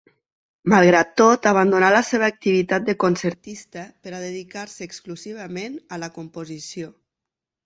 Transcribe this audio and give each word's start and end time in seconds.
Malgrat 0.71 1.11
tot, 1.21 1.43
abandonà 1.49 1.91
la 1.95 1.99
seva 2.07 2.29
activitat 2.33 2.87
de 2.87 2.95
concertista, 3.03 3.85
per 4.07 4.15
a 4.15 4.23
dedicar-se 4.25 4.89
exclusivament 4.89 5.79
a 5.95 6.01
la 6.07 6.11
composició. 6.19 6.91